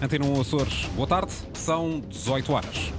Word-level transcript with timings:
Antena 0.00 0.26
1 0.26 0.40
Açores, 0.40 0.84
boa 0.94 1.08
tarde, 1.08 1.32
são 1.54 1.98
18 1.98 2.52
horas. 2.52 2.92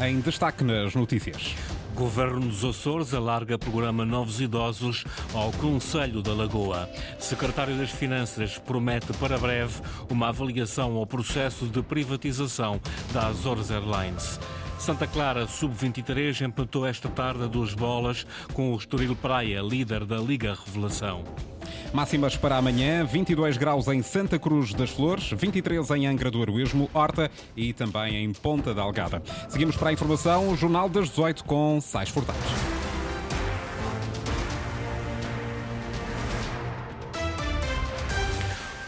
Em 0.00 0.18
destaque 0.18 0.64
nas 0.64 0.96
notícias. 0.96 1.54
Governo 1.94 2.40
dos 2.40 2.64
Açores 2.64 3.14
alarga 3.14 3.56
programa 3.56 4.04
Novos 4.04 4.40
Idosos 4.40 5.04
ao 5.32 5.52
Conselho 5.52 6.22
da 6.22 6.32
Lagoa. 6.32 6.90
Secretário 7.20 7.76
das 7.76 7.90
Finanças 7.90 8.58
promete 8.58 9.12
para 9.12 9.38
breve 9.38 9.80
uma 10.10 10.30
avaliação 10.30 10.96
ao 10.96 11.06
processo 11.06 11.66
de 11.66 11.80
privatização 11.84 12.80
da 13.12 13.28
Azores 13.28 13.70
Airlines. 13.70 14.40
Santa 14.84 15.06
Clara 15.06 15.46
Sub-23 15.46 16.42
empatou 16.42 16.86
esta 16.86 17.08
tarde 17.08 17.44
a 17.44 17.46
duas 17.46 17.72
bolas 17.72 18.26
com 18.52 18.74
o 18.74 18.76
Estoril 18.76 19.16
Praia, 19.16 19.62
líder 19.62 20.04
da 20.04 20.18
Liga 20.18 20.54
Revelação. 20.66 21.24
Máximas 21.90 22.36
para 22.36 22.58
amanhã: 22.58 23.02
22 23.02 23.56
graus 23.56 23.88
em 23.88 24.02
Santa 24.02 24.38
Cruz 24.38 24.74
das 24.74 24.90
Flores, 24.90 25.30
23 25.30 25.90
em 25.92 26.06
Angra 26.06 26.30
do 26.30 26.42
Heroísmo, 26.42 26.90
Horta 26.92 27.30
e 27.56 27.72
também 27.72 28.22
em 28.22 28.30
Ponta 28.34 28.74
da 28.74 28.82
Algada. 28.82 29.22
Seguimos 29.48 29.74
para 29.74 29.88
a 29.88 29.92
informação, 29.94 30.50
o 30.50 30.56
Jornal 30.56 30.90
das 30.90 31.08
18 31.08 31.44
com 31.44 31.80
Sais 31.80 32.10
Furtados. 32.10 32.73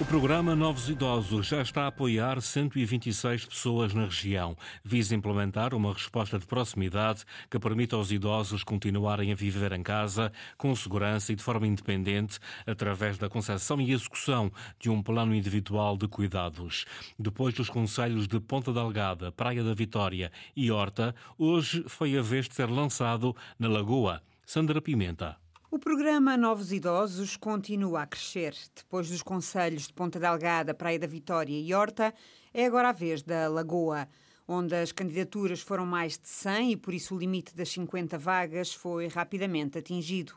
O 0.06 0.08
programa 0.08 0.54
Novos 0.54 0.88
Idosos 0.88 1.48
já 1.48 1.60
está 1.60 1.82
a 1.82 1.86
apoiar 1.88 2.40
126 2.40 3.44
pessoas 3.46 3.92
na 3.92 4.04
região. 4.04 4.56
Visa 4.84 5.16
implementar 5.16 5.74
uma 5.74 5.92
resposta 5.92 6.38
de 6.38 6.46
proximidade 6.46 7.24
que 7.50 7.58
permita 7.58 7.96
aos 7.96 8.12
idosos 8.12 8.62
continuarem 8.62 9.32
a 9.32 9.34
viver 9.34 9.72
em 9.72 9.82
casa 9.82 10.32
com 10.56 10.74
segurança 10.76 11.32
e 11.32 11.34
de 11.34 11.42
forma 11.42 11.66
independente 11.66 12.38
através 12.64 13.18
da 13.18 13.28
concepção 13.28 13.80
e 13.80 13.90
execução 13.90 14.52
de 14.78 14.88
um 14.88 15.02
plano 15.02 15.34
individual 15.34 15.96
de 15.96 16.06
cuidados. 16.06 16.84
Depois 17.18 17.52
dos 17.52 17.68
conselhos 17.68 18.28
de 18.28 18.38
Ponta 18.38 18.72
Delgada, 18.72 19.32
Praia 19.32 19.64
da 19.64 19.74
Vitória 19.74 20.30
e 20.54 20.70
Horta, 20.70 21.16
hoje 21.36 21.82
foi 21.88 22.16
a 22.16 22.22
vez 22.22 22.48
de 22.48 22.54
ser 22.54 22.70
lançado 22.70 23.34
na 23.58 23.66
Lagoa. 23.66 24.22
Sandra 24.46 24.80
Pimenta. 24.80 25.45
O 25.68 25.80
programa 25.80 26.36
Novos 26.36 26.70
Idosos 26.70 27.36
continua 27.36 28.02
a 28.02 28.06
crescer. 28.06 28.54
Depois 28.72 29.10
dos 29.10 29.20
conselhos 29.20 29.88
de 29.88 29.92
Ponta 29.92 30.20
Delgada, 30.20 30.72
Praia 30.72 30.96
da 30.96 31.08
Vitória 31.08 31.58
e 31.58 31.74
Horta, 31.74 32.14
é 32.54 32.66
agora 32.66 32.90
a 32.90 32.92
vez 32.92 33.20
da 33.20 33.48
Lagoa, 33.48 34.08
onde 34.46 34.76
as 34.76 34.92
candidaturas 34.92 35.60
foram 35.60 35.84
mais 35.84 36.16
de 36.16 36.28
100 36.28 36.70
e 36.70 36.76
por 36.76 36.94
isso 36.94 37.16
o 37.16 37.18
limite 37.18 37.54
das 37.54 37.68
50 37.70 38.16
vagas 38.16 38.72
foi 38.72 39.08
rapidamente 39.08 39.76
atingido. 39.76 40.34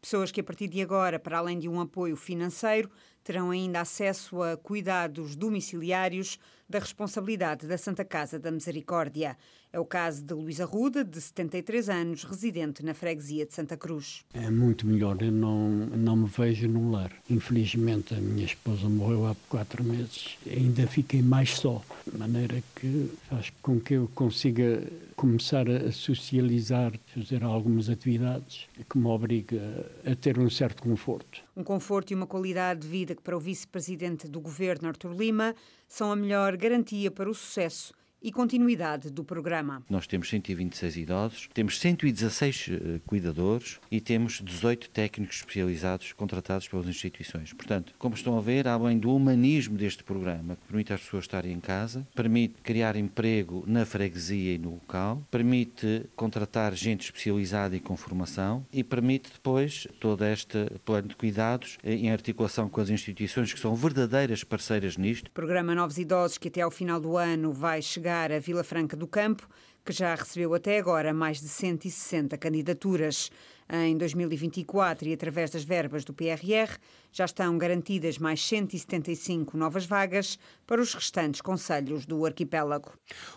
Pessoas 0.00 0.30
que 0.30 0.40
a 0.40 0.44
partir 0.44 0.68
de 0.68 0.80
agora, 0.80 1.18
para 1.18 1.38
além 1.38 1.58
de 1.58 1.68
um 1.68 1.80
apoio 1.80 2.14
financeiro, 2.16 2.88
terão 3.24 3.50
ainda 3.50 3.80
acesso 3.80 4.40
a 4.44 4.56
cuidados 4.56 5.34
domiciliários 5.34 6.38
da 6.68 6.78
responsabilidade 6.78 7.66
da 7.66 7.76
Santa 7.76 8.04
Casa 8.04 8.38
da 8.38 8.52
Misericórdia. 8.52 9.36
É 9.70 9.78
o 9.78 9.84
caso 9.84 10.22
de 10.22 10.32
Luísa 10.32 10.64
Ruda, 10.64 11.04
de 11.04 11.20
73 11.20 11.90
anos, 11.90 12.24
residente 12.24 12.82
na 12.82 12.94
freguesia 12.94 13.44
de 13.44 13.52
Santa 13.52 13.76
Cruz. 13.76 14.24
É 14.32 14.50
muito 14.50 14.86
melhor, 14.86 15.20
eu 15.20 15.30
não, 15.30 15.68
não 15.68 16.16
me 16.16 16.26
vejo 16.26 16.66
num 16.66 16.90
lar. 16.90 17.12
Infelizmente, 17.28 18.14
a 18.14 18.18
minha 18.18 18.46
esposa 18.46 18.88
morreu 18.88 19.26
há 19.26 19.36
quatro 19.46 19.84
meses. 19.84 20.38
Ainda 20.46 20.86
fiquei 20.86 21.20
mais 21.20 21.50
só, 21.50 21.82
de 22.10 22.18
maneira 22.18 22.62
que 22.74 23.10
faz 23.28 23.52
com 23.60 23.78
que 23.78 23.94
eu 23.94 24.10
consiga 24.14 24.82
começar 25.14 25.68
a 25.68 25.92
socializar, 25.92 26.92
fazer 27.14 27.44
algumas 27.44 27.90
atividades 27.90 28.66
que 28.88 28.96
me 28.96 29.06
obriga 29.06 29.60
a 30.06 30.14
ter 30.14 30.38
um 30.38 30.48
certo 30.48 30.82
conforto. 30.82 31.42
Um 31.54 31.62
conforto 31.62 32.10
e 32.12 32.14
uma 32.14 32.26
qualidade 32.26 32.80
de 32.80 32.88
vida 32.88 33.14
que, 33.14 33.22
para 33.22 33.36
o 33.36 33.40
vice-presidente 33.40 34.26
do 34.28 34.40
governo, 34.40 34.88
Artur 34.88 35.12
Lima, 35.12 35.54
são 35.86 36.10
a 36.10 36.16
melhor 36.16 36.56
garantia 36.56 37.10
para 37.10 37.28
o 37.28 37.34
sucesso 37.34 37.92
e 38.22 38.32
continuidade 38.32 39.10
do 39.10 39.22
programa. 39.22 39.82
Nós 39.88 40.06
temos 40.06 40.28
126 40.28 40.96
idosos, 40.96 41.48
temos 41.54 41.78
116 41.78 42.68
uh, 42.68 43.00
cuidadores 43.06 43.78
e 43.90 44.00
temos 44.00 44.40
18 44.44 44.90
técnicos 44.90 45.36
especializados 45.36 46.12
contratados 46.12 46.66
pelas 46.66 46.86
instituições. 46.86 47.52
Portanto, 47.52 47.94
como 47.98 48.14
estão 48.14 48.36
a 48.36 48.40
ver, 48.40 48.66
além 48.66 48.98
do 48.98 49.14
humanismo 49.14 49.76
deste 49.76 50.02
programa, 50.02 50.56
que 50.56 50.66
permite 50.66 50.92
às 50.92 51.00
pessoas 51.00 51.24
estarem 51.24 51.52
em 51.52 51.60
casa, 51.60 52.06
permite 52.14 52.54
criar 52.62 52.96
emprego 52.96 53.62
na 53.66 53.86
freguesia 53.86 54.54
e 54.54 54.58
no 54.58 54.70
local, 54.70 55.22
permite 55.30 56.04
contratar 56.16 56.74
gente 56.74 57.04
especializada 57.04 57.76
e 57.76 57.80
com 57.80 57.96
formação 57.96 58.66
e 58.72 58.82
permite 58.82 59.30
depois 59.32 59.86
todo 60.00 60.24
este 60.24 60.66
plano 60.84 61.08
de 61.08 61.16
cuidados 61.16 61.78
eh, 61.84 61.94
em 61.94 62.10
articulação 62.10 62.68
com 62.68 62.80
as 62.80 62.90
instituições 62.90 63.52
que 63.52 63.60
são 63.60 63.74
verdadeiras 63.76 64.42
parceiras 64.42 64.96
nisto. 64.96 65.30
Programa 65.30 65.74
Novos 65.74 65.98
Idosos 65.98 66.38
que 66.38 66.48
até 66.48 66.62
ao 66.62 66.70
final 66.70 67.00
do 67.00 67.16
ano 67.16 67.52
vai 67.52 67.80
chegar 67.80 68.07
chegar 68.08 68.32
a 68.32 68.40
Vila 68.40 68.64
Franca 68.64 68.96
do 68.96 69.06
Campo, 69.06 69.46
que 69.88 69.94
já 69.94 70.14
recebeu 70.14 70.52
até 70.52 70.78
agora 70.78 71.14
mais 71.14 71.40
de 71.40 71.48
160 71.48 72.36
candidaturas. 72.36 73.30
Em 73.70 73.98
2024 73.98 75.08
e 75.08 75.12
através 75.12 75.50
das 75.50 75.62
verbas 75.62 76.02
do 76.02 76.14
PRR, 76.14 76.78
já 77.12 77.26
estão 77.26 77.58
garantidas 77.58 78.16
mais 78.16 78.42
175 78.44 79.56
novas 79.56 79.84
vagas 79.84 80.38
para 80.66 80.80
os 80.80 80.94
restantes 80.94 81.40
conselhos 81.42 82.06
do 82.06 82.24
arquipélago. 82.24 82.92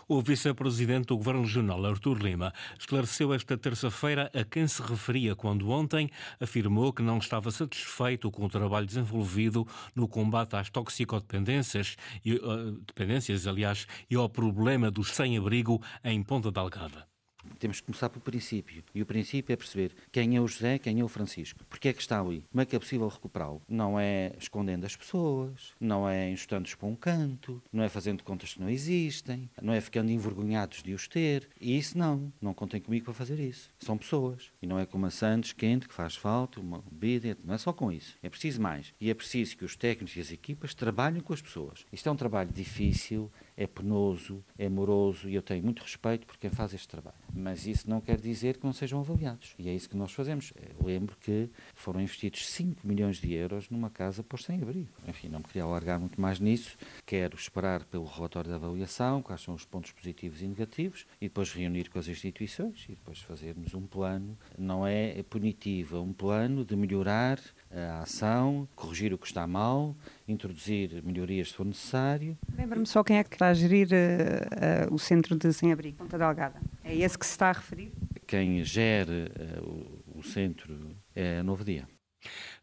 O 0.08 0.22
vice-presidente 0.22 1.08
do 1.08 1.18
Governo 1.18 1.42
Regional, 1.42 1.84
Artur 1.84 2.16
Lima, 2.16 2.52
esclareceu 2.78 3.34
esta 3.34 3.58
terça-feira 3.58 4.30
a 4.34 4.44
quem 4.44 4.66
se 4.66 4.80
referia 4.80 5.34
quando 5.34 5.68
ontem 5.68 6.08
afirmou 6.40 6.94
que 6.94 7.02
não 7.02 7.18
estava 7.18 7.50
satisfeito 7.50 8.30
com 8.30 8.44
o 8.44 8.48
trabalho 8.48 8.86
desenvolvido 8.86 9.66
no 9.94 10.08
combate 10.08 10.56
às 10.56 10.70
toxicodependências, 10.70 11.96
e, 12.24 12.34
uh, 12.34 12.72
dependências, 12.86 13.46
aliás, 13.46 13.86
e 14.08 14.16
ao 14.16 14.30
problema 14.30 14.90
dos 14.90 15.14
sem-abrigo 15.14 15.82
em 16.02 16.22
Ponta 16.22 16.41
Delgada. 16.50 17.12
Temos 17.58 17.80
que 17.80 17.86
começar 17.86 18.08
pelo 18.08 18.22
princípio. 18.22 18.82
E 18.94 19.02
o 19.02 19.06
princípio 19.06 19.52
é 19.52 19.56
perceber 19.56 19.94
quem 20.10 20.36
é 20.36 20.40
o 20.40 20.46
José, 20.46 20.78
quem 20.78 21.00
é 21.00 21.04
o 21.04 21.08
Francisco. 21.08 21.64
Porque 21.68 21.88
é 21.88 21.92
que 21.92 22.00
está 22.00 22.20
ali? 22.20 22.44
Como 22.50 22.60
é 22.60 22.66
que 22.66 22.76
é 22.76 22.78
possível 22.78 23.08
recuperá-lo? 23.08 23.62
Não 23.68 23.98
é 23.98 24.32
escondendo 24.38 24.84
as 24.84 24.96
pessoas, 24.96 25.72
não 25.80 26.08
é 26.08 26.30
instando-os 26.30 26.74
para 26.74 26.88
um 26.88 26.94
canto, 26.94 27.62
não 27.72 27.82
é 27.82 27.88
fazendo 27.88 28.22
contas 28.22 28.54
que 28.54 28.60
não 28.60 28.68
existem, 28.68 29.50
não 29.60 29.72
é 29.72 29.80
ficando 29.80 30.10
envergonhados 30.10 30.82
de 30.82 30.92
os 30.92 31.08
ter. 31.08 31.48
E 31.60 31.76
isso 31.76 31.98
não. 31.98 32.32
Não 32.40 32.54
contem 32.54 32.80
comigo 32.80 33.06
para 33.06 33.14
fazer 33.14 33.38
isso. 33.38 33.70
São 33.78 33.98
pessoas. 33.98 34.52
E 34.60 34.66
não 34.66 34.78
é 34.78 34.82
a 34.82 35.10
Santos, 35.10 35.52
quente, 35.52 35.88
que 35.88 35.94
faz 35.94 36.14
falta, 36.14 36.60
uma 36.60 36.82
bebida. 36.90 37.36
Não 37.44 37.54
é 37.54 37.58
só 37.58 37.72
com 37.72 37.90
isso. 37.90 38.16
É 38.22 38.28
preciso 38.28 38.60
mais. 38.60 38.94
E 39.00 39.10
é 39.10 39.14
preciso 39.14 39.56
que 39.56 39.64
os 39.64 39.76
técnicos 39.76 40.16
e 40.16 40.20
as 40.20 40.30
equipas 40.30 40.74
trabalhem 40.74 41.20
com 41.20 41.32
as 41.32 41.42
pessoas. 41.42 41.84
Isto 41.92 42.08
é 42.08 42.12
um 42.12 42.16
trabalho 42.16 42.50
difícil, 42.52 43.30
é 43.56 43.66
penoso, 43.66 44.44
é 44.58 44.68
moroso 44.68 45.28
e 45.28 45.34
eu 45.34 45.42
tenho 45.42 45.62
muito 45.62 45.82
respeito 45.82 46.26
por 46.26 46.36
quem 46.36 46.50
faz 46.50 46.72
este 46.74 46.88
trabalho. 46.88 47.16
Mas 47.32 47.66
isso 47.66 47.88
não 47.88 48.00
quer 48.00 48.20
dizer 48.20 48.58
que 48.58 48.64
não 48.64 48.72
sejam 48.72 49.00
avaliados. 49.00 49.54
E 49.58 49.68
é 49.68 49.74
isso 49.74 49.88
que 49.88 49.96
nós 49.96 50.12
fazemos. 50.12 50.52
Eu 50.56 50.86
lembro 50.86 51.16
que 51.20 51.48
foram 51.74 52.00
investidos 52.00 52.48
5 52.48 52.86
milhões 52.86 53.16
de 53.16 53.32
euros 53.32 53.68
numa 53.70 53.90
casa 53.90 54.22
por 54.22 54.40
sem-abrigo. 54.40 54.88
Enfim, 55.06 55.28
não 55.28 55.38
me 55.38 55.44
queria 55.44 55.64
alargar 55.64 55.98
muito 55.98 56.20
mais 56.20 56.40
nisso. 56.40 56.76
Quero 57.06 57.36
esperar 57.36 57.84
pelo 57.84 58.04
relatório 58.04 58.50
de 58.50 58.54
avaliação, 58.54 59.22
quais 59.22 59.40
são 59.40 59.54
os 59.54 59.64
pontos 59.64 59.92
positivos 59.92 60.42
e 60.42 60.46
negativos, 60.46 61.06
e 61.20 61.26
depois 61.28 61.52
reunir 61.52 61.88
com 61.90 61.98
as 61.98 62.08
instituições 62.08 62.84
e 62.88 62.92
depois 62.92 63.18
fazermos 63.20 63.74
um 63.74 63.86
plano. 63.86 64.36
Não 64.58 64.86
é 64.86 65.22
punitivo, 65.22 65.96
é 65.96 66.00
um 66.00 66.12
plano 66.12 66.64
de 66.64 66.76
melhorar 66.76 67.38
a 67.74 68.02
ação, 68.02 68.68
corrigir 68.76 69.12
o 69.12 69.18
que 69.18 69.26
está 69.26 69.46
mal, 69.46 69.96
introduzir 70.28 71.02
melhorias 71.02 71.48
se 71.48 71.54
for 71.54 71.66
necessário. 71.66 72.36
Lembra-me 72.56 72.86
só 72.86 73.02
quem 73.02 73.18
é 73.18 73.24
que 73.24 73.34
está 73.34 73.48
a 73.48 73.54
gerir 73.54 73.88
uh, 73.88 74.90
uh, 74.90 74.94
o 74.94 74.98
centro 74.98 75.36
de 75.36 75.52
sem-abrigo, 75.52 75.96
Ponta 75.96 76.18
Delgada. 76.18 76.60
É 76.84 76.94
esse 76.94 77.18
que 77.18 77.26
se 77.26 77.32
está 77.32 77.50
a 77.50 77.52
referir? 77.52 77.92
Quem 78.26 78.62
gere 78.64 79.30
uh, 79.58 80.02
o, 80.14 80.18
o 80.18 80.22
centro 80.22 80.96
é 81.14 81.38
a 81.38 81.42
Novo 81.42 81.64
Dia. 81.64 81.86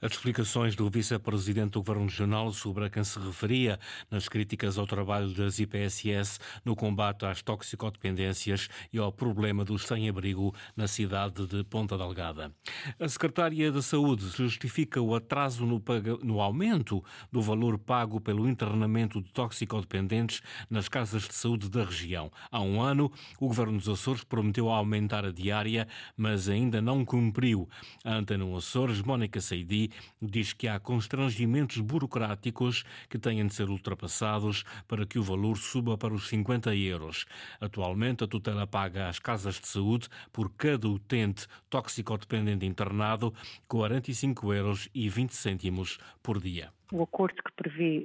As 0.01 0.13
explicações 0.13 0.75
do 0.75 0.89
vice-presidente 0.89 1.71
do 1.71 1.79
Governo 1.79 2.05
Regional 2.05 2.51
sobre 2.51 2.85
a 2.85 2.89
quem 2.89 3.03
se 3.03 3.19
referia 3.19 3.79
nas 4.09 4.29
críticas 4.29 4.77
ao 4.77 4.87
trabalho 4.87 5.29
das 5.33 5.59
IPSS 5.59 6.39
no 6.63 6.75
combate 6.75 7.25
às 7.25 7.41
toxicodependências 7.41 8.69
e 8.93 8.97
ao 8.97 9.11
problema 9.11 9.65
dos 9.65 9.83
sem-abrigo 9.83 10.53
na 10.75 10.87
cidade 10.87 11.45
de 11.45 11.63
Ponta 11.63 11.97
Delgada. 11.97 12.53
A 12.99 13.07
Secretária 13.07 13.71
da 13.71 13.81
Saúde 13.81 14.27
justifica 14.29 15.01
o 15.01 15.13
atraso 15.15 15.65
no, 15.65 15.81
no 16.23 16.39
aumento 16.39 17.03
do 17.31 17.41
valor 17.41 17.77
pago 17.77 18.21
pelo 18.21 18.47
internamento 18.47 19.21
de 19.21 19.31
toxicodependentes 19.31 20.41
nas 20.69 20.87
casas 20.87 21.27
de 21.27 21.33
saúde 21.33 21.69
da 21.69 21.83
região. 21.83 22.31
Há 22.51 22.61
um 22.61 22.81
ano, 22.81 23.11
o 23.39 23.47
Governo 23.47 23.77
dos 23.77 23.89
Açores 23.89 24.23
prometeu 24.23 24.69
aumentar 24.69 25.25
a 25.25 25.31
diária, 25.31 25.87
mas 26.15 26.47
ainda 26.47 26.81
não 26.81 27.03
cumpriu. 27.03 27.67
A 28.03 28.13
Antena 28.13 28.45
Açores, 28.55 29.01
Mónica 29.01 29.41
Seidi, 29.49 29.89
diz 30.21 30.53
que 30.53 30.67
há 30.67 30.79
constrangimentos 30.79 31.79
burocráticos 31.79 32.83
que 33.09 33.17
têm 33.17 33.45
de 33.45 33.53
ser 33.53 33.69
ultrapassados 33.69 34.63
para 34.87 35.05
que 35.05 35.17
o 35.17 35.23
valor 35.23 35.57
suba 35.57 35.97
para 35.97 36.13
os 36.13 36.27
50 36.29 36.75
euros. 36.75 37.25
Atualmente, 37.59 38.23
a 38.23 38.27
tutela 38.27 38.67
paga 38.67 39.09
às 39.09 39.17
casas 39.17 39.59
de 39.59 39.67
saúde 39.67 40.07
por 40.31 40.51
cada 40.51 40.87
utente 40.87 41.47
toxicodependente 41.69 42.65
internado 42.65 43.33
45 43.67 44.53
euros 44.53 44.89
e 44.93 45.09
20 45.09 45.33
cêntimos 45.33 45.97
por 46.21 46.39
dia. 46.39 46.71
o 46.91 47.03
acordo 47.03 47.35
que 47.43 47.51
prevê 47.51 48.03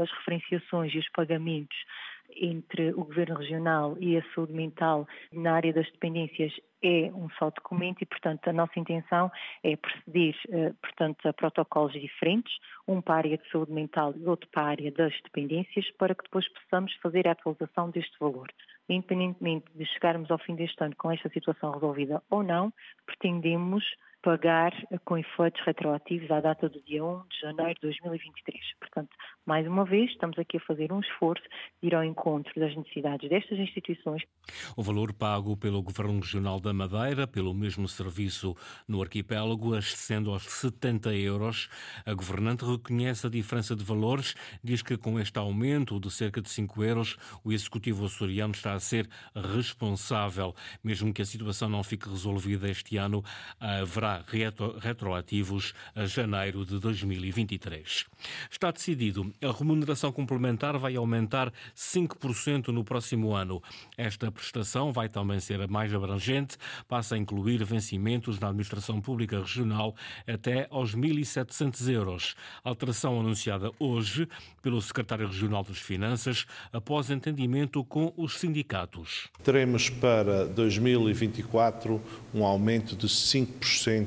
as 0.00 0.10
referenciações 0.18 0.94
e 0.94 0.98
os 0.98 1.08
pagamentos 1.10 1.76
entre 2.36 2.90
o 2.92 3.04
Governo 3.04 3.36
Regional 3.36 3.96
e 4.00 4.16
a 4.16 4.24
saúde 4.34 4.52
mental 4.52 5.06
na 5.32 5.54
área 5.54 5.72
das 5.72 5.90
dependências 5.90 6.52
é 6.82 7.10
um 7.14 7.28
só 7.38 7.50
documento 7.50 8.02
e, 8.02 8.06
portanto, 8.06 8.48
a 8.48 8.52
nossa 8.52 8.78
intenção 8.78 9.30
é 9.62 9.76
proceder, 9.76 10.34
eh, 10.50 10.72
portanto, 10.80 11.26
a 11.26 11.32
protocolos 11.32 11.92
diferentes, 11.92 12.52
um 12.88 13.00
para 13.02 13.14
a 13.14 13.18
área 13.18 13.38
de 13.38 13.50
saúde 13.50 13.72
mental 13.72 14.14
e 14.16 14.26
outro 14.26 14.48
para 14.50 14.62
a 14.62 14.68
área 14.68 14.90
das 14.90 15.12
dependências, 15.22 15.90
para 15.98 16.14
que 16.14 16.24
depois 16.24 16.48
possamos 16.48 16.94
fazer 17.02 17.28
a 17.28 17.32
atualização 17.32 17.90
deste 17.90 18.18
valor. 18.18 18.48
Independentemente 18.88 19.66
de 19.74 19.84
chegarmos 19.86 20.30
ao 20.30 20.38
fim 20.38 20.54
deste 20.54 20.82
ano 20.82 20.96
com 20.96 21.10
esta 21.10 21.28
situação 21.28 21.72
resolvida 21.72 22.22
ou 22.30 22.42
não, 22.42 22.72
pretendemos 23.06 23.84
pagar 24.22 24.72
com 25.04 25.16
efeitos 25.16 25.60
retroativos 25.64 26.30
à 26.30 26.40
data 26.40 26.68
do 26.68 26.80
dia 26.82 27.04
1 27.04 27.22
de 27.28 27.40
janeiro 27.40 27.74
de 27.74 27.80
2023. 27.82 28.58
Portanto, 28.78 29.10
mais 29.46 29.66
uma 29.66 29.84
vez, 29.84 30.10
estamos 30.10 30.38
aqui 30.38 30.58
a 30.58 30.60
fazer 30.60 30.92
um 30.92 31.00
esforço 31.00 31.42
de 31.82 31.88
ir 31.88 31.94
ao 31.94 32.04
encontro 32.04 32.52
das 32.58 32.74
necessidades 32.76 33.28
destas 33.28 33.58
instituições. 33.58 34.22
O 34.76 34.82
valor 34.82 35.12
pago 35.12 35.56
pelo 35.56 35.82
Governo 35.82 36.20
Regional 36.20 36.60
da 36.60 36.72
Madeira, 36.72 37.26
pelo 37.26 37.54
mesmo 37.54 37.88
serviço 37.88 38.54
no 38.86 39.00
arquipélago, 39.00 39.74
ascendendo 39.74 40.30
aos 40.30 40.44
70 40.44 41.14
euros. 41.14 41.68
A 42.04 42.12
governante 42.12 42.64
reconhece 42.64 43.26
a 43.26 43.30
diferença 43.30 43.74
de 43.74 43.84
valores, 43.84 44.34
diz 44.62 44.82
que 44.82 44.96
com 44.96 45.18
este 45.18 45.38
aumento 45.38 45.98
de 45.98 46.10
cerca 46.10 46.42
de 46.42 46.50
5 46.50 46.84
euros, 46.84 47.16
o 47.44 47.52
Executivo 47.52 48.04
açoriano 48.04 48.52
está 48.52 48.74
a 48.74 48.80
ser 48.80 49.08
responsável. 49.34 50.54
Mesmo 50.84 51.12
que 51.12 51.22
a 51.22 51.26
situação 51.26 51.68
não 51.68 51.82
fique 51.82 52.08
resolvida 52.08 52.68
este 52.68 52.96
ano, 52.96 53.22
haverá 53.58 54.09
retro, 54.26 54.78
retroativos 54.78 55.72
a 55.94 56.06
janeiro 56.06 56.64
de 56.64 56.78
2023. 56.78 58.04
Está 58.50 58.70
decidido, 58.70 59.32
a 59.42 59.52
remuneração 59.52 60.12
complementar 60.12 60.78
vai 60.78 60.96
aumentar 60.96 61.52
5% 61.76 62.68
no 62.68 62.84
próximo 62.84 63.34
ano. 63.34 63.62
Esta 63.96 64.30
prestação 64.30 64.92
vai 64.92 65.08
também 65.08 65.40
ser 65.40 65.66
mais 65.68 65.94
abrangente, 65.94 66.56
passa 66.88 67.14
a 67.14 67.18
incluir 67.18 67.64
vencimentos 67.64 68.38
na 68.38 68.48
administração 68.48 69.00
pública 69.00 69.38
regional 69.38 69.94
até 70.26 70.66
aos 70.70 70.94
1.700 70.94 71.88
euros. 71.88 72.34
Alteração 72.64 73.18
anunciada 73.18 73.70
hoje 73.78 74.28
pelo 74.62 74.80
secretário 74.80 75.26
regional 75.26 75.64
das 75.64 75.78
Finanças 75.78 76.46
após 76.72 77.10
entendimento 77.10 77.84
com 77.84 78.12
os 78.16 78.38
sindicatos. 78.38 79.28
Teremos 79.42 79.88
para 79.88 80.46
2024 80.46 82.00
um 82.34 82.44
aumento 82.44 82.96
de 82.96 83.06
5% 83.06 83.99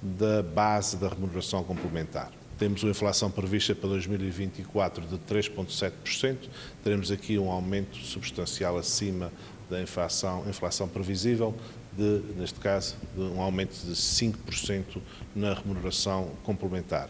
da 0.00 0.42
base 0.42 0.96
da 0.96 1.08
remuneração 1.08 1.62
complementar. 1.62 2.30
Temos 2.58 2.82
uma 2.82 2.90
inflação 2.90 3.30
prevista 3.30 3.74
para 3.74 3.88
2024 3.88 5.06
de 5.06 5.18
3,7%. 5.18 6.36
Teremos 6.84 7.10
aqui 7.10 7.38
um 7.38 7.50
aumento 7.50 7.96
substancial 7.98 8.76
acima 8.76 9.32
da 9.68 9.80
inflação, 9.80 10.48
inflação 10.48 10.86
previsível, 10.86 11.54
de, 11.96 12.22
neste 12.36 12.60
caso, 12.60 12.96
de 13.14 13.22
um 13.22 13.40
aumento 13.40 13.74
de 13.84 13.92
5% 13.92 15.00
na 15.34 15.54
remuneração 15.54 16.30
complementar. 16.44 17.08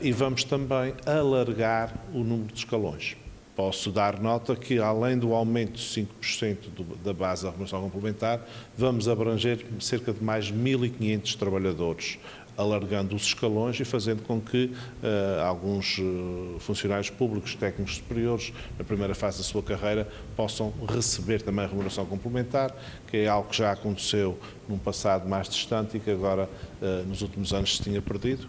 E 0.00 0.10
vamos 0.10 0.44
também 0.44 0.94
alargar 1.06 1.94
o 2.12 2.24
número 2.24 2.52
de 2.52 2.58
escalões. 2.58 3.16
Posso 3.58 3.90
dar 3.90 4.20
nota 4.20 4.54
que, 4.54 4.78
além 4.78 5.18
do 5.18 5.34
aumento 5.34 5.72
de 5.72 5.82
5% 5.82 6.56
da 7.02 7.12
base 7.12 7.42
da 7.42 7.50
remuneração 7.50 7.82
complementar, 7.82 8.40
vamos 8.76 9.08
abranger 9.08 9.66
cerca 9.80 10.12
de 10.12 10.22
mais 10.22 10.52
1.500 10.52 11.36
trabalhadores 11.36 12.18
alargando 12.56 13.14
os 13.14 13.22
escalões 13.22 13.78
e 13.78 13.84
fazendo 13.84 14.22
com 14.22 14.40
que 14.40 14.66
uh, 14.66 15.42
alguns 15.44 15.98
uh, 15.98 16.56
funcionários 16.58 17.08
públicos, 17.08 17.54
técnicos 17.54 17.96
superiores, 17.96 18.52
na 18.76 18.84
primeira 18.84 19.14
fase 19.14 19.38
da 19.38 19.44
sua 19.44 19.62
carreira, 19.62 20.08
possam 20.36 20.72
receber 20.88 21.40
também 21.40 21.64
a 21.64 21.68
remuneração 21.68 22.04
complementar, 22.04 22.74
que 23.08 23.18
é 23.18 23.28
algo 23.28 23.48
que 23.48 23.56
já 23.56 23.70
aconteceu 23.70 24.36
num 24.68 24.78
passado 24.78 25.28
mais 25.28 25.48
distante 25.48 25.96
e 25.96 26.00
que 26.00 26.10
agora, 26.10 26.50
uh, 26.80 27.04
nos 27.06 27.22
últimos 27.22 27.52
anos, 27.52 27.76
se 27.76 27.82
tinha 27.82 28.02
perdido. 28.02 28.48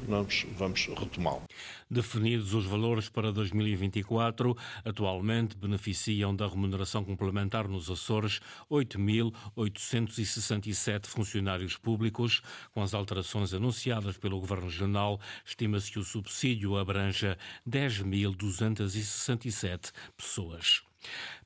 Vamos 0.58 0.90
retomá-lo. 0.98 1.44
Definidos 1.90 2.54
os 2.54 2.66
valores 2.66 3.10
para 3.10 3.32
2024, 3.32 4.56
atualmente 4.86 5.58
beneficiam 5.58 6.36
da 6.36 6.48
remuneração 6.48 7.04
complementar 7.04 7.68
nos 7.68 7.90
Açores 7.90 8.40
8.867 8.70 11.08
funcionários 11.08 11.76
públicos. 11.78 12.44
Com 12.72 12.84
as 12.84 12.94
alterações 12.94 13.52
anunciadas 13.54 14.18
pelo 14.18 14.40
Governo 14.40 14.66
Regional, 14.66 15.20
estima-se 15.44 15.92
que 15.92 15.98
o 15.98 16.04
subsídio 16.04 16.78
abranja 16.78 17.36
10.267 17.68 19.92
pessoas. 20.16 20.84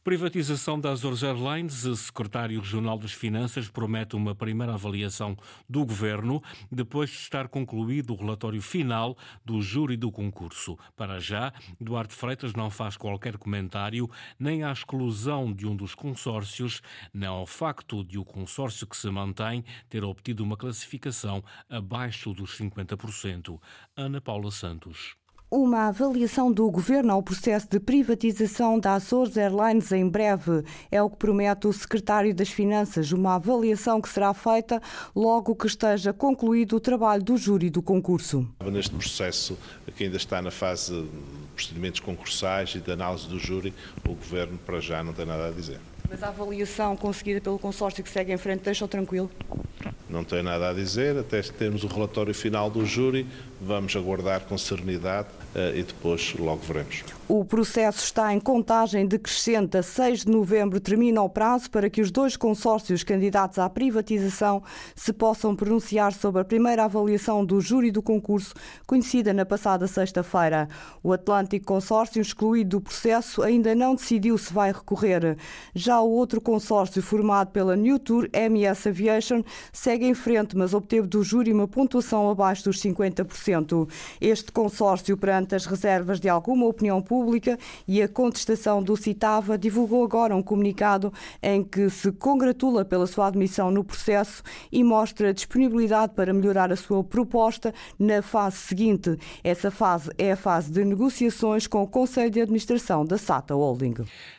Privatização 0.04 0.78
da 0.78 0.92
Azores 0.92 1.24
Airlines. 1.24 1.86
O 1.86 1.96
secretário 1.96 2.60
regional 2.60 2.98
das 2.98 3.14
Finanças 3.14 3.70
promete 3.70 4.18
uma 4.18 4.36
primeira 4.36 4.74
avaliação 4.74 5.38
do 5.70 5.86
governo 5.86 6.44
depois 6.70 7.10
de 7.10 7.16
estar 7.16 7.48
concluído 7.48 8.12
o 8.12 8.18
relatório 8.18 8.62
final 8.62 9.18
do 9.46 9.62
júri 9.62 9.96
do 9.96 10.12
concurso. 10.12 10.78
Para 10.98 11.22
já, 11.22 11.54
Duarte 11.80 12.14
Freitas 12.14 12.54
não 12.54 12.70
faz 12.70 12.98
qualquer 12.98 13.38
comentário 13.38 14.10
nem 14.38 14.66
à 14.66 14.74
exclusão 14.74 15.54
de 15.54 15.66
um 15.66 15.74
dos 15.74 15.96
consórcios, 15.96 16.82
nem 17.14 17.30
ao 17.30 17.46
facto 17.46 18.04
de 18.04 18.20
o 18.20 18.26
consórcio 18.26 18.86
que 18.86 18.98
se 18.98 19.10
mantém 19.10 19.64
ter 19.88 20.04
obtido 20.04 20.44
uma 20.44 20.58
classificação 20.58 21.42
abaixo 21.70 22.34
dos 22.34 22.58
50%. 22.58 23.58
Ana 23.96 24.20
Paula 24.20 24.52
Santos 24.52 25.16
uma 25.54 25.90
avaliação 25.90 26.52
do 26.52 26.68
governo 26.72 27.14
ao 27.14 27.22
processo 27.22 27.68
de 27.70 27.80
privatização 27.80 28.80
da 28.80 28.96
Açores 28.96 29.38
Airlines 29.38 29.92
em 29.92 30.10
breve. 30.10 30.64
É 30.90 31.00
o 31.00 31.08
que 31.08 31.18
promete 31.18 31.68
o 31.68 31.74
secretário 31.74 32.34
das 32.34 32.50
Finanças, 32.50 33.12
uma 33.12 33.36
avaliação 33.36 34.02
que 34.02 34.10
será 34.10 34.34
feita 34.34 34.82
logo 35.16 35.56
que 35.56 35.68
esteja 35.68 36.12
concluído 36.12 36.78
o 36.78 36.80
trabalho 36.80 37.22
do 37.22 37.38
júri 37.38 37.70
do 37.70 37.84
concurso. 37.84 38.50
Neste 38.64 38.96
processo, 38.96 39.56
que 39.96 40.06
ainda 40.06 40.18
está 40.18 40.42
na 40.42 40.50
fase 40.50 40.92
de 40.92 41.08
procedimentos 41.56 42.00
concursais 42.00 42.74
e 42.74 42.80
de 42.80 42.92
análise 42.92 43.28
do 43.28 43.38
júri, 43.38 43.76
o 44.10 44.16
governo 44.16 44.58
para 44.58 44.80
já 44.80 45.04
não 45.04 45.14
tem 45.14 45.28
nada 45.28 45.50
a 45.50 45.52
dizer. 45.52 45.80
Mas 46.10 46.24
a 46.24 46.30
avaliação 46.30 46.96
conseguida 46.96 47.40
pelo 47.40 47.60
consórcio 47.60 48.04
que 48.04 48.10
segue 48.10 48.34
em 48.34 48.38
frente 48.38 48.62
deixa-o 48.62 48.88
tranquilo? 48.88 49.30
Não 50.10 50.24
tem 50.24 50.44
nada 50.44 50.70
a 50.70 50.74
dizer, 50.74 51.18
até 51.18 51.42
termos 51.42 51.84
o 51.84 51.88
relatório 51.88 52.36
final 52.36 52.70
do 52.70 52.86
júri, 52.86 53.26
vamos 53.66 53.96
aguardar 53.96 54.42
com 54.42 54.58
serenidade 54.58 55.30
uh, 55.56 55.76
e 55.76 55.84
depois 55.84 56.34
logo 56.38 56.62
veremos. 56.62 57.04
O 57.28 57.46
processo 57.46 58.04
está 58.04 58.34
em 58.34 58.40
contagem 58.40 59.08
decrescente. 59.08 59.78
A 59.78 59.84
6 59.84 60.26
de 60.26 60.32
novembro 60.32 60.80
termina 60.80 61.22
o 61.22 61.30
prazo 61.30 61.70
para 61.72 61.90
que 61.90 62.02
os 62.02 62.12
dois 62.12 62.36
consórcios 62.36 63.04
candidatos 63.04 63.58
à 63.60 63.70
privatização 63.70 64.62
se 64.94 65.14
possam 65.14 65.56
pronunciar 65.56 66.14
sobre 66.14 66.42
a 66.42 66.46
primeira 66.46 66.84
avaliação 66.84 67.46
do 67.46 67.62
júri 67.62 67.92
do 67.92 68.02
concurso, 68.02 68.54
conhecida 68.86 69.34
na 69.34 69.46
passada 69.46 69.88
sexta-feira. 69.88 70.68
O 71.02 71.14
Atlântico 71.14 71.66
Consórcio, 71.66 72.22
excluído 72.22 72.78
do 72.78 72.82
processo, 72.82 73.42
ainda 73.42 73.74
não 73.74 73.96
decidiu 73.96 74.38
se 74.38 74.54
vai 74.54 74.72
recorrer. 74.72 75.38
Já 75.74 76.02
o 76.02 76.10
outro 76.10 76.42
consórcio, 76.42 77.02
formado 77.02 77.52
pela 77.52 77.76
New 77.76 78.00
Tour 78.00 78.28
MS 78.34 78.90
Aviation, 78.90 79.44
segue 79.72 80.06
em 80.06 80.14
frente, 80.14 80.58
mas 80.58 80.74
obteve 80.74 81.08
do 81.08 81.24
júri 81.24 81.54
uma 81.54 81.68
pontuação 81.68 82.30
abaixo 82.30 82.66
dos 82.66 82.82
50%. 82.82 83.53
Este 84.20 84.52
consórcio, 84.52 85.16
perante 85.16 85.56
as 85.56 85.66
reservas 85.66 86.20
de 86.20 86.28
alguma 86.28 86.66
opinião 86.66 87.02
Pública 87.02 87.58
e 87.88 88.02
a 88.02 88.08
contestação 88.08 88.82
do 88.82 88.98
Citava 88.98 89.58
divulgou 89.58 90.04
agora 90.04 90.36
um 90.36 90.42
comunicado 90.42 91.14
em 91.42 91.64
que 91.64 91.90
se 91.90 92.12
congratula 92.12 92.84
pela 92.84 93.06
sua 93.06 93.28
admissão 93.28 93.70
no 93.70 93.84
processo 93.84 94.42
e 94.72 94.84
mostra 94.84 95.34
disponibilidade 95.34 96.14
para 96.14 96.34
melhorar 96.34 96.72
a 96.72 96.76
sua 96.76 97.04
proposta 97.04 97.74
na 98.00 98.22
fase 98.22 98.58
seguinte. 98.58 99.18
Essa 99.44 99.70
fase 99.70 100.10
é 100.18 100.32
a 100.32 100.38
fase 100.38 100.72
de 100.72 100.84
negociações 100.84 101.68
com 101.68 101.84
o 101.84 101.88
Conselho 101.88 102.32
de 102.32 102.42
Administração 102.42 103.06
da 103.06 103.18
SATA 103.18 103.54
Holding. 103.54 103.96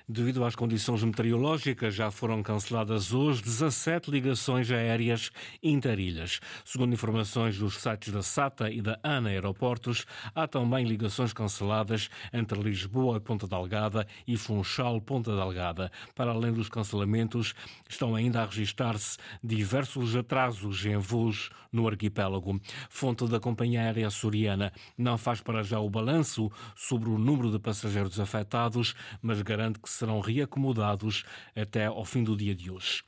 Devido 0.07 0.45
às 0.45 0.55
condições 0.55 1.03
meteorológicas, 1.03 1.95
já 1.95 2.11
foram 2.11 2.43
canceladas 2.43 3.13
hoje 3.13 3.43
17 3.43 4.11
ligações 4.11 4.71
aéreas 4.71 5.31
interilhas. 5.63 6.41
Segundo 6.65 6.93
informações 6.93 7.59
dos 7.59 7.79
sites 7.79 8.13
da 8.13 8.23
SATA 8.23 8.71
e 8.71 8.83
da 8.83 8.99
ANA 9.05 9.29
Aeroportos, 9.29 10.07
há 10.35 10.49
também 10.49 10.87
ligações 10.87 11.35
canceladas 11.35 12.09
entre 12.33 12.59
Lisboa 12.59 13.19
e 13.19 13.21
Ponta 13.21 13.47
Delgada 13.47 14.07
e 14.27 14.39
Funchal 14.39 14.99
Ponta 15.03 15.37
Delgada. 15.37 15.93
Para 16.15 16.31
além 16.31 16.55
dos 16.55 16.71
cancelamentos, 16.71 17.55
estão 17.87 18.17
ainda 18.17 18.41
a 18.41 18.47
registrar-se 18.47 19.19
diversos 19.43 20.17
atrasos 20.17 20.87
em 20.87 20.97
voos 20.97 21.51
no 21.71 21.87
arquipélago. 21.87 22.59
Fonte 22.89 23.29
da 23.29 23.39
companhia 23.39 23.83
aérea 23.83 24.07
açoriana 24.07 24.73
não 24.97 25.19
faz 25.19 25.43
para 25.43 25.63
já 25.63 25.79
o 25.79 25.91
balanço 25.91 26.51
sobre 26.75 27.11
o 27.11 27.19
número 27.19 27.51
de 27.51 27.59
passageiros 27.59 28.19
afetados, 28.19 28.95
mas 29.21 29.43
garante 29.43 29.79
que 29.79 29.91
serão 29.91 30.21
reacomodados 30.21 31.25
até 31.55 31.87
ao 31.87 32.05
fim 32.05 32.25
do 32.25 32.35
dia 32.35 32.55
de 32.55 32.71
hoje. 32.71 33.05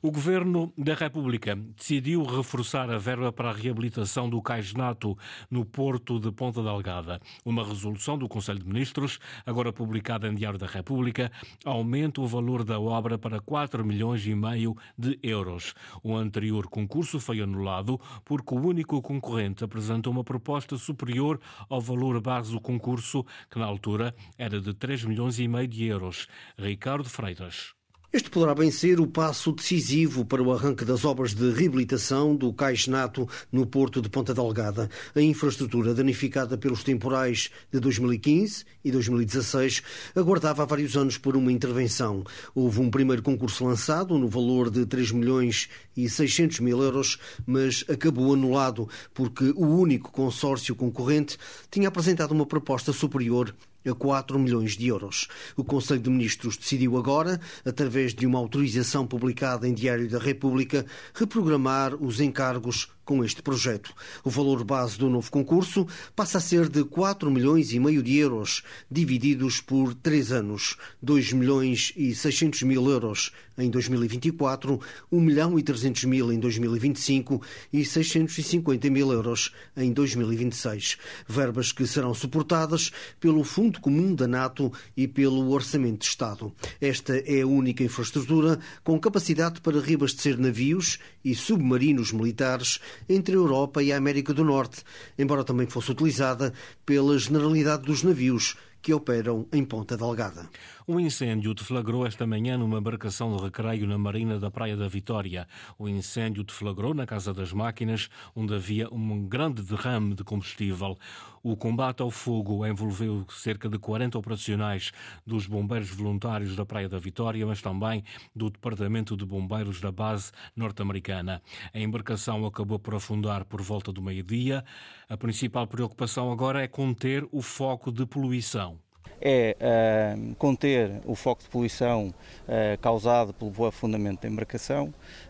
O 0.00 0.10
Governo 0.10 0.72
da 0.76 0.94
República 0.94 1.56
decidiu 1.56 2.22
reforçar 2.22 2.90
a 2.90 2.98
verba 2.98 3.32
para 3.32 3.50
a 3.50 3.52
reabilitação 3.52 4.28
do 4.28 4.40
Cais 4.40 4.72
Nato 4.74 5.16
no 5.50 5.64
Porto 5.64 6.20
de 6.20 6.30
Ponta 6.30 6.62
Delgada. 6.62 7.20
Uma 7.44 7.64
resolução 7.64 8.16
do 8.16 8.28
Conselho 8.28 8.60
de 8.60 8.66
Ministros, 8.66 9.18
agora 9.44 9.72
publicada 9.72 10.28
em 10.28 10.34
Diário 10.34 10.58
da 10.58 10.66
República, 10.66 11.30
aumenta 11.64 12.20
o 12.20 12.26
valor 12.26 12.64
da 12.64 12.78
obra 12.78 13.18
para 13.18 13.40
4 13.40 13.84
milhões 13.84 14.26
e 14.26 14.34
meio 14.34 14.76
de 14.96 15.18
euros. 15.22 15.74
O 16.02 16.16
anterior 16.16 16.68
concurso 16.68 17.18
foi 17.18 17.40
anulado 17.40 18.00
porque 18.24 18.54
o 18.54 18.60
único 18.60 19.00
concorrente 19.02 19.64
apresentou 19.64 20.12
uma 20.12 20.24
proposta 20.24 20.76
superior 20.76 21.40
ao 21.68 21.80
valor 21.80 22.20
base 22.20 22.52
do 22.52 22.60
concurso, 22.60 23.24
que 23.50 23.58
na 23.58 23.66
altura 23.66 24.14
era 24.36 24.60
de 24.60 24.74
3 24.74 25.04
milhões 25.04 25.38
e 25.38 25.48
meio 25.48 25.68
de 25.68 25.84
euros. 25.84 26.26
Ricardo 26.56 27.08
Freitas. 27.08 27.77
Este 28.10 28.30
poderá 28.30 28.54
bem 28.54 28.70
ser 28.70 29.00
o 29.00 29.06
passo 29.06 29.52
decisivo 29.52 30.24
para 30.24 30.42
o 30.42 30.50
arranque 30.50 30.82
das 30.82 31.04
obras 31.04 31.34
de 31.34 31.50
reabilitação 31.50 32.34
do 32.34 32.50
Cais 32.54 32.86
Nato 32.86 33.28
no 33.52 33.66
Porto 33.66 34.00
de 34.00 34.08
Ponta 34.08 34.32
Delgada. 34.32 34.88
A 35.14 35.20
infraestrutura 35.20 35.92
danificada 35.92 36.56
pelos 36.56 36.82
temporais 36.82 37.50
de 37.70 37.78
2015 37.78 38.64
e 38.82 38.90
2016 38.90 39.82
aguardava 40.16 40.62
há 40.62 40.64
vários 40.64 40.96
anos 40.96 41.18
por 41.18 41.36
uma 41.36 41.52
intervenção. 41.52 42.24
Houve 42.54 42.80
um 42.80 42.90
primeiro 42.90 43.22
concurso 43.22 43.66
lançado 43.66 44.16
no 44.18 44.26
valor 44.26 44.70
de 44.70 44.86
3 44.86 45.12
milhões 45.12 45.68
e 45.94 46.08
600 46.08 46.60
mil 46.60 46.82
euros, 46.82 47.18
mas 47.46 47.84
acabou 47.90 48.32
anulado 48.32 48.88
porque 49.12 49.52
o 49.54 49.66
único 49.66 50.10
consórcio 50.10 50.74
concorrente 50.74 51.36
tinha 51.70 51.88
apresentado 51.88 52.32
uma 52.32 52.46
proposta 52.46 52.90
superior 52.90 53.54
a 53.88 53.94
4 53.94 54.38
milhões 54.38 54.76
de 54.76 54.88
euros. 54.88 55.28
O 55.56 55.64
Conselho 55.64 56.00
de 56.00 56.10
Ministros 56.10 56.56
decidiu 56.56 56.96
agora, 56.96 57.40
através 57.64 58.14
de 58.14 58.26
uma 58.26 58.38
autorização 58.38 59.06
publicada 59.06 59.66
em 59.66 59.74
Diário 59.74 60.08
da 60.08 60.18
República, 60.18 60.84
reprogramar 61.14 61.94
os 61.94 62.20
encargos 62.20 62.88
com 63.08 63.24
este 63.24 63.40
projeto. 63.40 63.94
O 64.22 64.28
valor 64.28 64.62
base 64.62 64.98
do 64.98 65.08
novo 65.08 65.30
concurso 65.30 65.86
passa 66.14 66.36
a 66.36 66.40
ser 66.42 66.68
de 66.68 66.84
4 66.84 67.30
milhões 67.30 67.72
e 67.72 67.80
meio 67.80 68.02
de 68.02 68.14
euros, 68.18 68.62
divididos 68.90 69.62
por 69.62 69.94
três 69.94 70.30
anos, 70.30 70.76
2 71.00 71.32
milhões 71.32 71.90
e 71.96 72.14
600 72.14 72.64
mil 72.64 72.86
euros 72.90 73.32
em 73.56 73.70
2024, 73.70 74.78
1 75.10 75.20
milhão 75.20 75.58
e 75.58 75.62
300 75.62 76.04
mil 76.04 76.30
em 76.30 76.38
2025 76.38 77.42
e 77.72 77.82
650 77.82 78.90
mil 78.90 79.10
euros 79.10 79.52
em 79.74 79.90
2026. 79.90 80.98
Verbas 81.26 81.72
que 81.72 81.86
serão 81.86 82.12
suportadas 82.12 82.92
pelo 83.18 83.42
Fundo 83.42 83.80
Comum 83.80 84.14
da 84.14 84.28
NATO 84.28 84.70
e 84.94 85.08
pelo 85.08 85.50
Orçamento 85.50 86.00
de 86.00 86.06
Estado. 86.06 86.52
Esta 86.78 87.16
é 87.16 87.40
a 87.40 87.46
única 87.46 87.82
infraestrutura 87.82 88.60
com 88.84 89.00
capacidade 89.00 89.62
para 89.62 89.80
reabastecer 89.80 90.38
navios 90.38 90.98
e 91.24 91.34
submarinos 91.34 92.12
militares 92.12 92.78
entre 93.08 93.34
a 93.34 93.38
Europa 93.38 93.82
e 93.82 93.92
a 93.92 93.96
América 93.96 94.32
do 94.32 94.44
Norte, 94.44 94.82
embora 95.18 95.44
também 95.44 95.66
fosse 95.66 95.90
utilizada 95.90 96.52
pela 96.86 97.18
generalidade 97.18 97.82
dos 97.82 98.02
navios 98.02 98.56
que 98.80 98.94
operam 98.94 99.46
em 99.52 99.64
Ponta 99.64 99.96
Delgada. 99.96 100.48
Um 100.90 100.98
incêndio 100.98 101.52
deflagrou 101.52 102.06
esta 102.06 102.26
manhã 102.26 102.56
numa 102.56 102.78
embarcação 102.78 103.36
de 103.36 103.42
recreio 103.42 103.86
na 103.86 103.98
Marina 103.98 104.38
da 104.38 104.50
Praia 104.50 104.74
da 104.74 104.88
Vitória. 104.88 105.46
O 105.78 105.86
incêndio 105.86 106.42
deflagrou 106.42 106.94
na 106.94 107.04
Casa 107.04 107.34
das 107.34 107.52
Máquinas, 107.52 108.08
onde 108.34 108.54
havia 108.54 108.88
um 108.90 109.28
grande 109.28 109.60
derrame 109.60 110.14
de 110.14 110.24
combustível. 110.24 110.98
O 111.42 111.54
combate 111.54 112.00
ao 112.00 112.10
fogo 112.10 112.64
envolveu 112.66 113.26
cerca 113.28 113.68
de 113.68 113.78
40 113.78 114.16
operacionais 114.16 114.90
dos 115.26 115.46
bombeiros 115.46 115.90
voluntários 115.90 116.56
da 116.56 116.64
Praia 116.64 116.88
da 116.88 116.98
Vitória, 116.98 117.46
mas 117.46 117.60
também 117.60 118.02
do 118.34 118.48
Departamento 118.48 119.14
de 119.14 119.26
Bombeiros 119.26 119.82
da 119.82 119.92
base 119.92 120.32
norte-americana. 120.56 121.42
A 121.74 121.78
embarcação 121.78 122.46
acabou 122.46 122.78
por 122.78 122.94
afundar 122.94 123.44
por 123.44 123.60
volta 123.60 123.92
do 123.92 124.00
meio-dia. 124.00 124.64
A 125.06 125.18
principal 125.18 125.66
preocupação 125.66 126.32
agora 126.32 126.62
é 126.62 126.66
conter 126.66 127.28
o 127.30 127.42
foco 127.42 127.92
de 127.92 128.06
poluição 128.06 128.78
é 129.20 129.56
uh, 129.60 130.34
conter 130.36 131.00
o 131.04 131.14
foco 131.14 131.42
de 131.42 131.48
poluição 131.48 132.08
uh, 132.08 132.78
causado 132.80 133.32
pelo 133.32 133.66
afundamento 133.66 134.22
da 134.22 134.28
embarcação. 134.28 134.86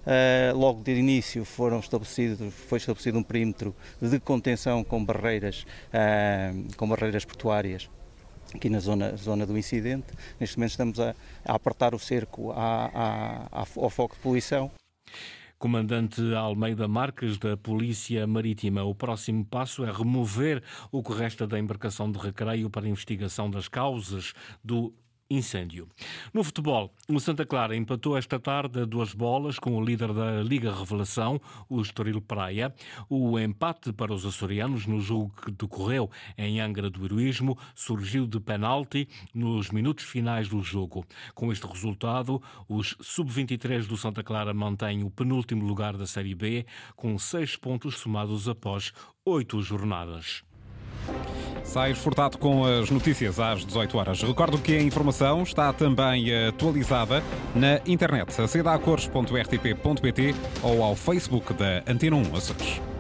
Uh, 0.07 0.57
logo 0.57 0.83
de 0.83 0.92
início 0.92 1.45
foram 1.45 1.80
estabelecidos, 1.80 2.52
foi 2.54 2.78
estabelecido 2.78 3.18
um 3.18 3.23
perímetro 3.23 3.75
de 4.00 4.18
contenção 4.21 4.85
com 4.85 5.04
barreiras, 5.04 5.66
com 6.76 6.88
barreiras 6.88 7.25
portuárias 7.25 7.88
aqui 8.54 8.71
na 8.71 8.80
zona, 8.80 9.16
zona 9.16 9.47
do 9.47 9.57
incidente. 9.59 10.07
Neste 10.40 10.57
momento 10.57 10.71
estamos 10.71 11.00
a, 11.00 11.14
a 11.45 11.54
apertar 11.54 11.95
o 11.95 11.99
cerco 11.99 12.52
à, 12.52 13.47
à, 13.52 13.66
ao 13.76 13.90
foco 13.90 14.14
de 14.14 14.23
poluição. 14.23 14.71
Comandante 15.59 16.23
Almeida 16.37 16.87
Marques, 16.87 17.37
da 17.37 17.57
Polícia 17.57 18.25
Marítima, 18.29 18.85
o 18.85 18.95
próximo 18.95 19.45
passo 19.45 19.85
é 19.85 19.91
remover 19.91 20.62
o 20.93 21.03
que 21.03 21.12
resta 21.12 21.49
da 21.49 21.59
embarcação 21.59 22.12
de 22.12 22.17
recreio 22.17 22.71
para 22.71 22.88
investigação 22.88 23.50
das 23.50 23.67
causas 23.67 24.35
do 24.62 24.95
incêndio. 25.31 25.89
No 26.33 26.43
futebol, 26.43 26.93
o 27.09 27.21
Santa 27.21 27.45
Clara 27.45 27.77
empatou 27.77 28.17
esta 28.17 28.39
tarde 28.39 28.81
a 28.81 28.85
duas 28.85 29.13
bolas 29.13 29.59
com 29.59 29.77
o 29.77 29.85
líder 29.85 30.13
da 30.13 30.43
Liga 30.43 30.75
Revelação, 30.75 31.41
o 31.69 31.81
Estoril 31.81 32.21
Praia. 32.21 32.75
O 33.09 33.39
empate 33.39 33.93
para 33.93 34.13
os 34.13 34.25
açorianos 34.25 34.87
no 34.87 35.01
jogo 35.01 35.33
que 35.45 35.51
decorreu 35.51 36.11
em 36.37 36.61
Angra 36.61 36.89
do 36.89 37.05
Heroísmo 37.05 37.59
surgiu 37.75 38.27
de 38.27 38.41
penalti 38.41 39.09
nos 39.35 39.71
minutos 39.71 40.05
finais 40.05 40.49
do 40.49 40.63
jogo. 40.63 41.05
Com 41.35 41.53
este 41.53 41.67
resultado, 41.67 42.43
os 42.69 42.97
sub-23 43.01 43.87
do 43.87 43.97
Santa 43.97 44.23
Clara 44.23 44.55
mantêm 44.55 45.05
o 45.05 45.11
penúltimo 45.11 45.65
lugar 45.65 45.97
da 45.97 46.07
Série 46.07 46.35
B, 46.35 46.65
com 46.97 47.19
seis 47.19 47.57
pontos 47.57 47.99
somados 47.99 48.49
após 48.49 48.93
oito 49.25 49.61
jornadas. 49.61 50.43
Sais 51.65 51.99
Furtado 51.99 52.38
com 52.38 52.65
as 52.65 52.91
notícias 52.91 53.38
às 53.38 53.65
18 53.65 53.99
horas. 53.99 54.23
Recordo 54.23 54.59
que 54.59 54.77
a 54.77 54.83
informação 54.83 55.43
está 55.43 55.73
também 55.73 56.27
atualizada 56.47 57.23
na 57.55 57.81
internet, 57.87 58.41
aceda 58.41 58.73
a 58.73 58.79
cores.rtp.pt 58.79 60.35
ou 60.62 60.83
ao 60.83 60.95
Facebook 60.95 61.53
da 61.55 61.83
Antena 61.87 62.17
1 62.17 62.37
Açores. 62.37 62.98